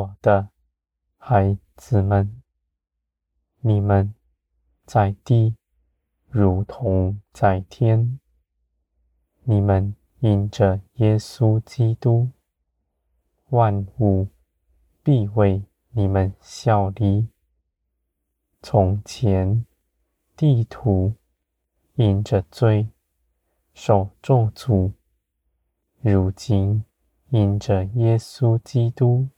[0.00, 0.48] 我的
[1.18, 2.40] 孩子们，
[3.60, 4.14] 你们
[4.86, 5.56] 在地
[6.26, 8.18] 如同在天。
[9.42, 12.30] 你们因着耶稣基督，
[13.50, 14.28] 万物
[15.02, 17.28] 必为你们效力。
[18.62, 19.66] 从前
[20.34, 21.14] 地图
[21.96, 22.88] 因着罪
[23.74, 24.92] 受咒诅，
[26.00, 26.84] 如今
[27.28, 29.28] 因着耶稣基督，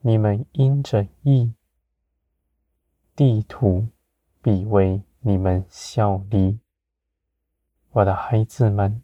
[0.00, 1.54] 你们因着义，
[3.14, 3.88] 地土
[4.40, 6.60] 必为你们效力。
[7.90, 9.02] 我的孩子们，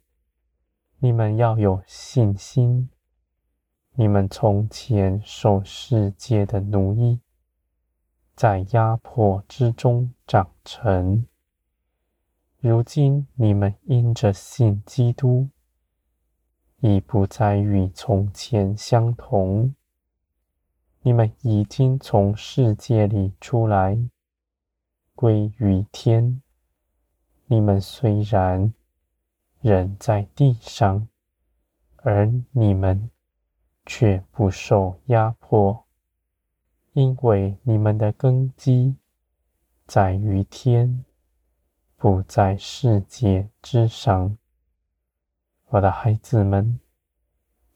[0.98, 2.89] 你们要有信心。
[3.95, 7.20] 你们从前受世界的奴役，
[8.35, 11.27] 在压迫之中长成。
[12.59, 15.48] 如今你们因着信基督，
[16.79, 19.75] 已不再与从前相同。
[21.05, 23.98] 你们已经从世界里出来，
[25.14, 26.41] 归于天。
[27.47, 28.72] 你们虽然
[29.61, 31.08] 人在地上，
[31.97, 33.11] 而你们
[33.84, 35.84] 却不受压迫，
[36.92, 38.97] 因为你们的根基
[39.86, 41.05] 在于天。
[41.97, 44.36] 不在世界之上，
[45.69, 46.80] 我的孩子们，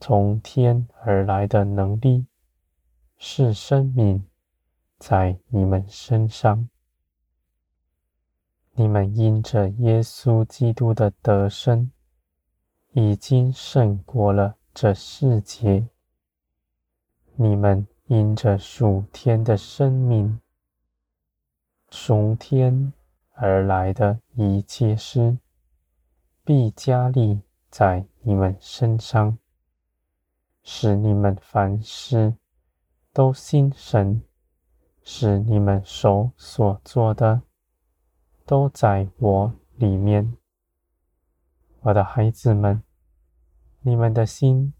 [0.01, 2.27] 从天而来的能力
[3.19, 4.27] 是生命，
[4.99, 6.69] 在你们身上。
[8.73, 11.91] 你们因着耶稣基督的得生，
[12.93, 15.89] 已经胜过了这世界。
[17.35, 20.41] 你们因着属天的生命，
[21.89, 22.93] 从天。
[23.39, 25.37] 而来的一切事，
[26.43, 29.37] 必加力在你们身上，
[30.63, 32.35] 使你们凡事
[33.17, 34.21] 都心神，
[35.03, 37.41] 使你们手所做的
[38.45, 40.37] 都在我里面。
[41.81, 42.83] 我的孩子们，
[43.81, 44.75] 你们的心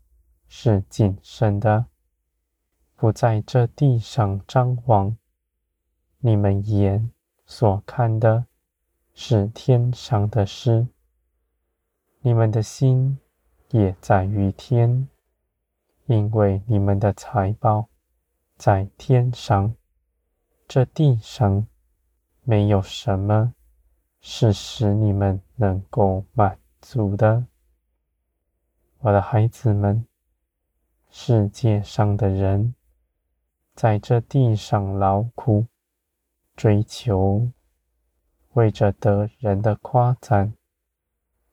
[0.49, 1.87] 是谨慎的，
[2.95, 5.17] 不在这地上张望，
[6.19, 7.11] 你们眼。
[7.47, 8.45] 所看的
[9.15, 10.89] 是天上的事，
[12.21, 13.19] 你们的心
[13.71, 15.09] 也在于天，
[16.05, 17.89] 因为你们的财宝
[18.57, 19.75] 在天上。
[20.67, 21.67] 这地上
[22.43, 23.55] 没有什么
[24.21, 27.47] 是使你们能够满足的，
[28.99, 30.07] 我的孩子们。
[31.09, 32.75] 世界上的人
[33.75, 35.67] 在这地上劳苦。
[36.57, 37.51] 追求，
[38.55, 40.55] 为着得人的夸赞，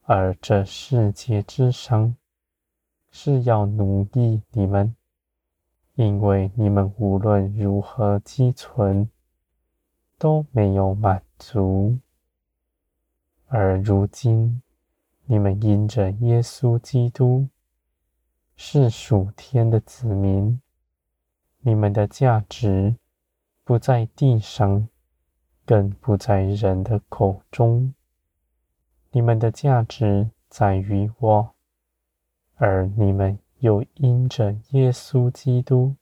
[0.03, 2.15] 而这世界之上
[3.11, 4.95] 是要奴役你们，
[5.95, 9.09] 因为你们无论如何积存，
[10.17, 11.97] 都没有满足。
[13.47, 14.61] 而如今，
[15.25, 17.47] 你们因着耶稣基督
[18.55, 20.61] 是属天的子民，
[21.59, 22.95] 你们的价值
[23.63, 24.87] 不在地上。
[25.65, 27.93] 更不在人的口中，
[29.11, 31.55] 你们的价值在于我，
[32.55, 35.96] 而你们又因着耶稣基督，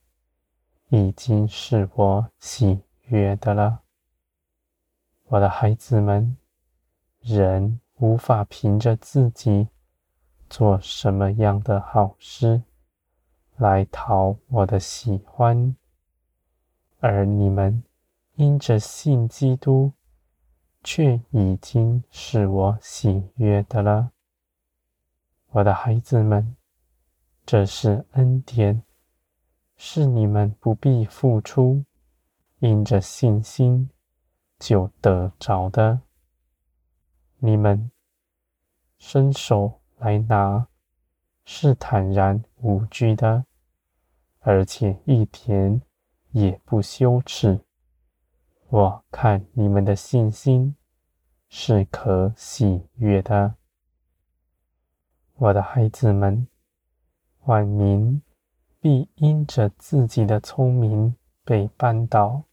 [0.88, 3.82] 已经是我喜悦的了。
[5.26, 6.36] 我的孩子们，
[7.20, 9.68] 人无法凭着自己
[10.50, 12.64] 做什么样的好事
[13.56, 15.76] 来讨我的喜欢，
[16.98, 17.84] 而你们。
[18.34, 19.92] 因着信基督，
[20.82, 24.10] 却已经是我喜悦的了。
[25.50, 26.56] 我的孩子们，
[27.44, 28.82] 这是恩典，
[29.76, 31.84] 是你们不必付出，
[32.60, 33.90] 因着信心
[34.58, 36.00] 就得着的。
[37.38, 37.90] 你们
[38.96, 40.68] 伸手来拿，
[41.44, 43.44] 是坦然无惧的，
[44.38, 45.82] 而且一点
[46.30, 47.60] 也不羞耻。
[48.68, 50.76] 我看你们的信心
[51.48, 53.56] 是可喜悦的，
[55.34, 56.46] 我的孩子们，
[57.44, 58.22] 万民
[58.80, 62.44] 必因着自己的聪明被绊倒，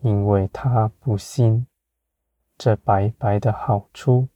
[0.00, 1.66] 因为他不信
[2.56, 4.28] 这白白的好处，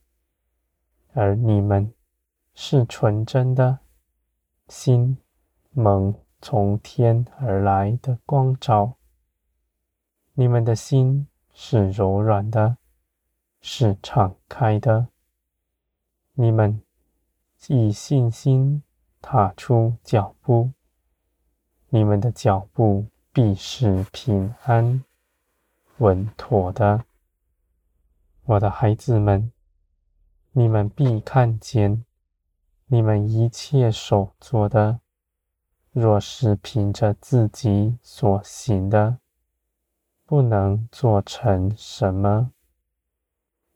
[1.12, 1.92] 而你们
[2.54, 3.80] 是纯真的，
[4.68, 5.18] 心
[5.70, 8.94] 蒙从天而来的光照。
[10.34, 12.78] 你们的心是柔软的，
[13.60, 15.08] 是敞开的。
[16.32, 16.80] 你们
[17.68, 18.82] 以信心
[19.22, 20.72] 踏出脚步，
[21.88, 25.02] 你们的脚步必是平安
[25.98, 27.04] 稳妥的。
[28.44, 29.52] 我的孩子们，
[30.50, 32.04] 你们必看见，
[32.86, 34.98] 你们一切所做的，
[35.92, 39.18] 若是凭着自己所行的，
[40.26, 42.50] 不能做成什么。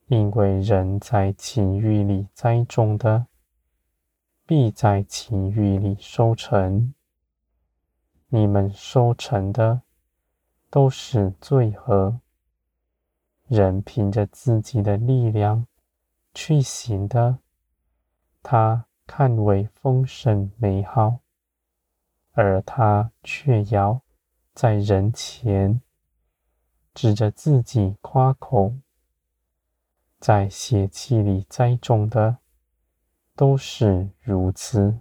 [0.08, 3.26] 因为人在情欲里栽种的，
[4.46, 6.94] 必在情欲里收成。
[8.28, 9.82] 你们收成的
[10.70, 12.20] 都是罪恶。
[13.48, 15.66] 人凭着自己的力量
[16.32, 17.38] 去行的，
[18.42, 21.18] 他看为丰盛美好，
[22.32, 24.00] 而他却要
[24.54, 25.80] 在人前
[26.94, 28.74] 指着自己夸口。
[30.18, 32.38] 在血气里栽种的
[33.36, 34.98] 都是如此，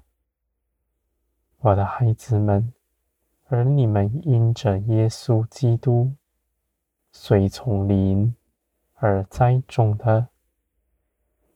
[1.59, 2.73] 我的孩子们，
[3.45, 6.13] 而你们因着耶稣基督
[7.13, 8.35] 随从灵
[8.95, 10.27] 而栽种的，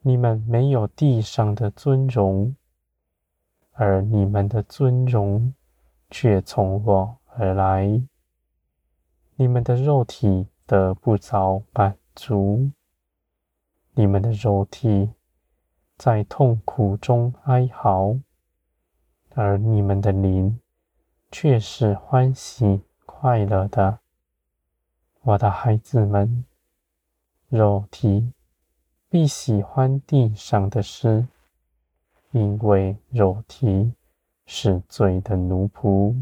[0.01, 2.55] 你们没有地上的尊荣，
[3.73, 5.53] 而你们的尊荣
[6.09, 8.01] 却从我而来，
[9.35, 12.71] 你们的肉体得不着满足。
[13.95, 15.11] 你们的肉体
[15.99, 18.17] 在痛苦中哀嚎，
[19.35, 20.57] 而你们的灵
[21.29, 23.99] 却是欢喜快乐的。
[25.23, 26.45] 我的孩子们，
[27.49, 28.31] 肉体
[29.09, 31.27] 必喜欢地上的诗，
[32.31, 33.93] 因为肉体
[34.45, 36.15] 是罪的奴仆；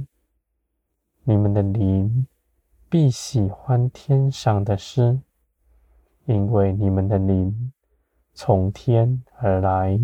[1.24, 2.26] 你们的灵
[2.90, 5.20] 必喜欢天上的诗。
[6.26, 7.72] 因为你们的灵
[8.40, 10.00] 从天而来，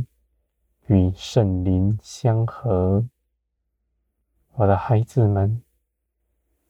[0.88, 3.06] 与圣灵相合。
[4.54, 5.62] 我的孩子们，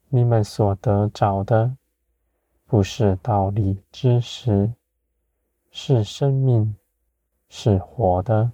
[0.10, 1.78] 你们所得着的，
[2.66, 4.74] 不是道理知识，
[5.72, 6.76] 是生命，
[7.48, 8.52] 是活的，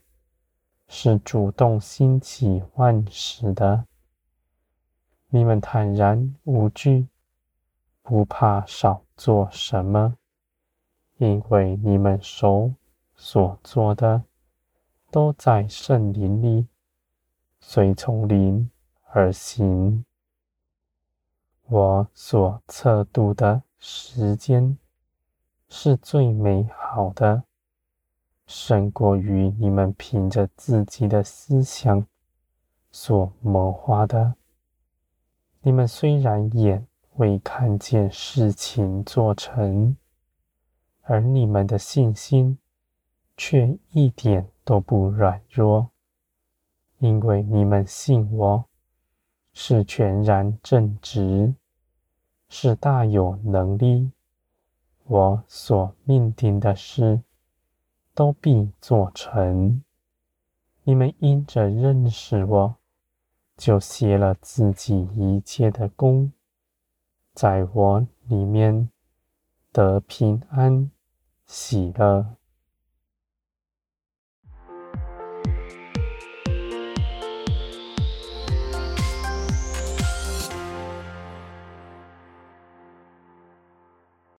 [0.88, 3.88] 是主动兴起万事的。
[5.30, 7.08] 你们坦然无惧，
[8.04, 10.16] 不怕少做什么。
[11.18, 12.72] 因为你们手
[13.22, 14.24] 所做的，
[15.12, 16.68] 都在圣灵里，
[17.60, 18.72] 随从灵
[19.12, 20.06] 而行。
[21.68, 24.78] 我所测度的时间
[25.68, 27.44] 是最美好的，
[28.48, 32.08] 胜过于你们凭着自己的思想
[32.90, 34.36] 所谋划的。
[35.62, 36.88] 你们虽然眼
[37.18, 39.98] 未看见事情做成，
[41.02, 42.58] 而你们的信心
[43.42, 45.92] 却一点都不软弱，
[46.98, 48.66] 因为你们信我
[49.54, 51.56] 是全然正直，
[52.50, 54.12] 是大有能力。
[55.06, 57.22] 我所命定的事
[58.14, 59.82] 都必做成。
[60.84, 62.76] 你们因着认识我，
[63.56, 66.34] 就歇了自己一切的工，
[67.34, 68.90] 在我里面
[69.72, 70.92] 得平安。
[71.46, 72.39] 喜乐。